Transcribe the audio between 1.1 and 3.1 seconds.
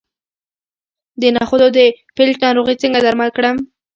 د نخودو د پیلټ ناروغي څنګه